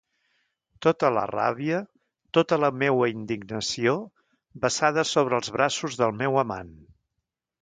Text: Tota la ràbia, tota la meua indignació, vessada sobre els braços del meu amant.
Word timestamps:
Tota 0.85 1.09
la 1.17 1.25
ràbia, 1.31 1.81
tota 2.39 2.59
la 2.63 2.71
meua 2.85 3.11
indignació, 3.11 3.95
vessada 4.65 5.05
sobre 5.11 5.39
els 5.43 5.53
braços 5.61 6.01
del 6.03 6.19
meu 6.25 6.41
amant. 6.49 6.75